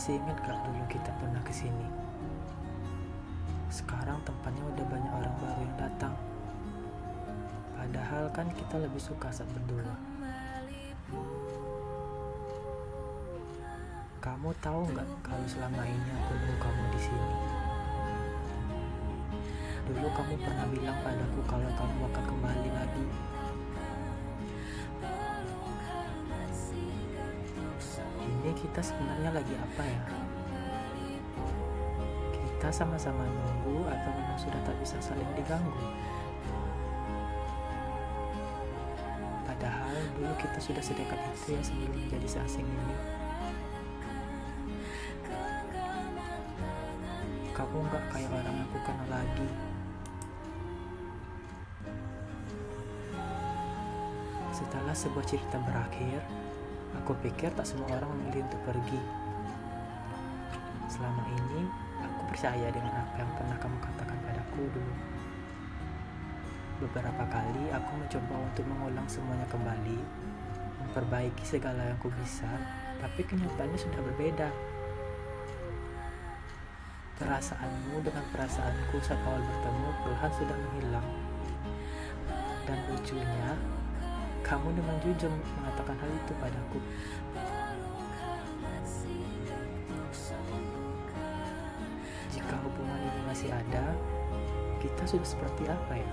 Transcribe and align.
masih 0.00 0.16
ingat 0.16 0.40
gak 0.48 0.56
dulu 0.64 0.80
kita 0.88 1.12
pernah 1.20 1.44
ke 1.44 1.52
sini? 1.52 1.84
Sekarang 3.68 4.16
tempatnya 4.24 4.64
udah 4.72 4.86
banyak 4.88 5.12
orang 5.12 5.34
baru 5.44 5.60
yang 5.60 5.76
datang. 5.76 6.16
Padahal 7.76 8.24
kan 8.32 8.48
kita 8.48 8.80
lebih 8.80 8.96
suka 8.96 9.28
saat 9.28 9.44
berdua. 9.52 9.92
Kamu 14.24 14.56
tahu 14.64 14.88
nggak 14.88 15.04
kalau 15.20 15.44
selama 15.44 15.84
ini 15.84 16.08
aku 16.16 16.32
nunggu 16.32 16.56
kamu 16.64 16.82
di 16.96 17.00
sini? 17.04 17.32
Dulu 19.84 20.06
kamu 20.16 20.34
pernah 20.40 20.66
bilang 20.72 20.98
padaku 21.04 21.40
kalau 21.44 21.68
kamu 21.76 22.00
akan 22.08 22.24
kembali 22.24 22.70
lagi. 22.72 22.99
Kita 28.60 28.80
sebenarnya 28.84 29.32
lagi 29.32 29.54
apa 29.56 29.82
ya? 29.88 30.02
Kita 32.44 32.68
sama-sama 32.68 33.24
nunggu 33.24 33.88
atau 33.88 34.10
memang 34.12 34.36
sudah 34.36 34.60
tak 34.68 34.76
bisa 34.76 35.00
saling 35.00 35.24
diganggu? 35.32 35.72
Padahal 39.48 39.96
dulu 40.12 40.34
kita 40.36 40.60
sudah 40.60 40.84
sedekat 40.84 41.16
itu 41.32 41.56
ya 41.56 41.62
sebelum 41.64 41.88
menjadi 41.96 42.28
seasing 42.28 42.68
ini. 42.68 42.96
Kamu 47.56 47.76
nggak 47.80 48.04
kayak 48.12 48.28
orang 48.28 48.56
aku 48.68 48.78
kenal 48.84 49.08
lagi. 49.08 49.48
Setelah 54.52 54.92
sebuah 54.92 55.24
cerita 55.24 55.56
berakhir, 55.64 56.20
aku 57.00 57.16
pikir 57.24 57.48
tak 57.56 57.64
semua 57.64 57.88
orang 57.96 58.12
memilih 58.12 58.44
untuk 58.44 58.60
pergi. 58.68 59.00
Selama 60.92 61.24
ini, 61.32 61.64
aku 62.04 62.20
percaya 62.28 62.68
dengan 62.68 62.92
apa 62.92 63.14
yang 63.16 63.30
pernah 63.40 63.56
kamu 63.56 63.76
katakan 63.80 64.18
padaku 64.20 64.62
dulu. 64.68 64.94
Beberapa 66.84 67.24
kali 67.28 67.64
aku 67.72 67.90
mencoba 67.96 68.34
untuk 68.36 68.64
mengulang 68.68 69.08
semuanya 69.08 69.48
kembali, 69.48 69.98
memperbaiki 70.84 71.44
segala 71.44 71.80
yang 71.88 71.96
aku 71.96 72.12
bisa, 72.20 72.48
tapi 73.00 73.24
kenyataannya 73.24 73.80
sudah 73.80 74.00
berbeda. 74.12 74.48
Perasaanmu 77.20 78.00
dengan 78.00 78.24
perasaanku 78.32 78.96
saat 79.04 79.20
awal 79.28 79.44
bertemu 79.44 79.88
perlahan 80.04 80.32
sudah 80.36 80.56
menghilang. 80.56 81.08
Dan 82.64 82.78
lucunya, 82.88 83.50
kamu 84.40 84.68
dengan 84.72 84.96
jujur 85.04 85.30
mengatakan 85.60 85.96
hal 86.00 86.10
itu 86.10 86.32
padaku. 86.40 86.78
Jika 92.30 92.54
hubungan 92.62 92.98
ini 92.98 93.20
masih 93.26 93.50
ada, 93.52 93.94
kita 94.80 95.02
sudah 95.04 95.28
seperti 95.28 95.66
apa 95.68 95.92
ya? 95.98 96.10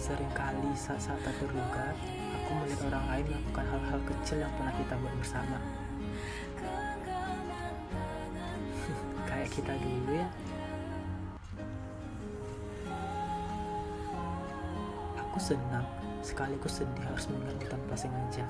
Seringkali 0.00 0.74
saat-saat 0.74 1.22
tak 1.22 1.36
terduga, 1.38 1.94
aku 2.34 2.50
melihat 2.60 2.90
orang 2.90 3.04
lain 3.14 3.24
melakukan 3.30 3.66
hal-hal 3.68 4.00
kecil 4.10 4.38
yang 4.42 4.52
pernah 4.58 4.74
kita 4.74 4.94
buat 4.98 5.14
bersama. 5.22 5.58
Kayak 9.28 9.50
kita 9.54 9.72
dulu 9.78 10.10
ya. 10.18 10.28
Aku 15.30 15.38
senang, 15.38 15.86
sekaligus 16.26 16.82
sedih 16.82 17.06
harus 17.06 17.30
mengganggu 17.30 17.70
tanpa 17.70 17.94
sengaja. 17.94 18.42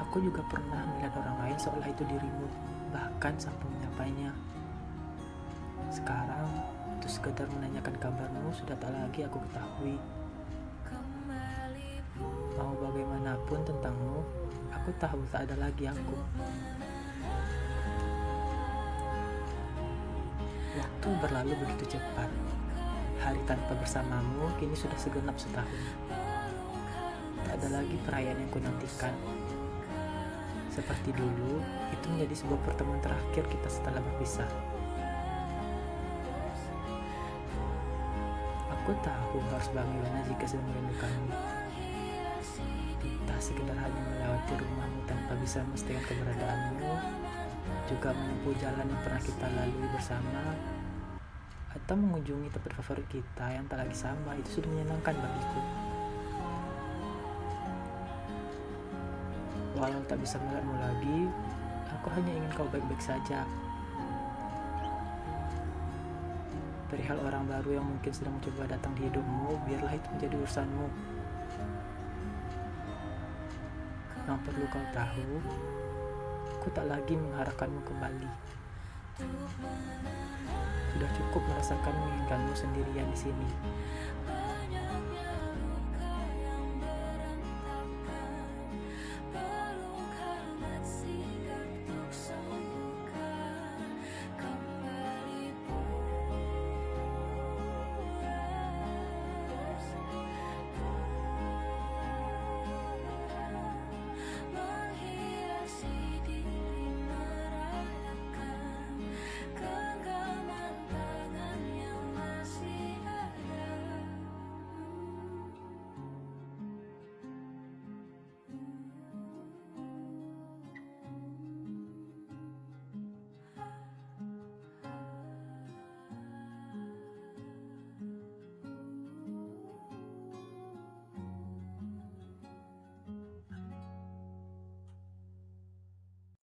Aku 0.00 0.24
juga 0.24 0.40
pernah 0.48 0.88
melihat 0.88 1.12
orang 1.20 1.36
lain 1.44 1.58
seolah 1.60 1.84
itu 1.84 2.00
dirimu, 2.08 2.48
bahkan 2.96 3.36
sampai 3.36 3.68
menyapanya. 3.76 4.32
Sekarang, 5.92 6.48
untuk 6.96 7.12
sekedar 7.12 7.44
menanyakan 7.52 7.92
kabarmu 8.00 8.48
sudah 8.56 8.72
tak 8.80 8.88
lagi 8.96 9.20
aku 9.28 9.36
ketahui. 9.36 10.00
Mau 12.56 12.72
bagaimanapun 12.80 13.60
tentangmu, 13.68 14.24
aku 14.72 14.96
tahu 14.96 15.20
tak 15.28 15.44
ada 15.44 15.68
lagi 15.68 15.92
aku. 15.92 16.16
Waktu 20.72 21.08
berlalu 21.20 21.52
begitu 21.68 22.00
cepat. 22.00 22.32
Hari 23.22 23.38
tanpa 23.46 23.78
bersamamu 23.78 24.50
kini 24.58 24.74
sudah 24.74 24.98
segenap 24.98 25.38
setahun. 25.38 25.82
Tak 27.46 27.54
ada 27.62 27.78
lagi 27.78 27.94
perayaan 28.02 28.34
yang 28.34 28.50
kunantikan. 28.50 29.14
Seperti 30.72 31.14
dulu, 31.14 31.62
itu 31.94 32.06
menjadi 32.10 32.34
sebuah 32.42 32.60
pertemuan 32.66 32.98
terakhir 32.98 33.44
kita 33.46 33.68
setelah 33.70 34.02
berpisah. 34.02 34.50
Aku 38.74 38.90
tahu 39.06 39.38
harus 39.54 39.70
bagaimana 39.70 40.26
jika 40.26 40.42
sedang 40.42 40.66
merindukanmu. 40.74 41.36
Entah 43.06 43.38
sekedar 43.38 43.78
hanya 43.78 44.02
melewati 44.10 44.52
rumahmu 44.58 45.00
tanpa 45.06 45.38
bisa 45.38 45.62
memastikan 45.62 46.02
keberadaanmu, 46.02 46.90
juga 47.86 48.10
menempuh 48.10 48.54
jalan 48.58 48.86
yang 48.90 49.02
pernah 49.06 49.22
kita 49.22 49.46
lalui 49.54 49.86
bersama, 49.94 50.42
atau 51.72 51.94
mengunjungi 51.96 52.52
tempat 52.52 52.76
favorit 52.76 53.08
kita 53.08 53.48
yang 53.48 53.64
tak 53.68 53.80
lagi 53.80 53.96
sama, 53.96 54.36
itu 54.36 54.60
sudah 54.60 54.68
menyenangkan 54.68 55.16
bagiku. 55.16 55.60
Walau 59.80 60.04
tak 60.04 60.20
bisa 60.20 60.36
melihatmu 60.36 60.74
lagi, 60.76 61.18
aku 61.88 62.06
hanya 62.12 62.32
ingin 62.36 62.52
kau 62.52 62.68
baik-baik 62.68 63.00
saja. 63.00 63.48
Perihal 66.92 67.16
orang 67.24 67.48
baru 67.48 67.80
yang 67.80 67.88
mungkin 67.88 68.12
sedang 68.12 68.36
mencoba 68.36 68.68
datang 68.68 68.92
di 68.92 69.08
hidupmu, 69.08 69.64
biarlah 69.64 69.96
itu 69.96 70.06
menjadi 70.12 70.34
urusanmu. 70.44 70.86
Yang 74.28 74.38
perlu 74.44 74.64
kau 74.68 74.86
tahu, 74.92 75.30
aku 76.60 76.68
tak 76.76 76.86
lagi 76.86 77.16
mengharapkanmu 77.16 77.80
kembali. 77.88 78.61
Sudah 80.92 81.10
cukup 81.12 81.42
merasakan 81.44 81.92
menginginkanmu 81.92 82.52
sendirian 82.56 83.08
di 83.12 83.18
sini. 83.28 83.48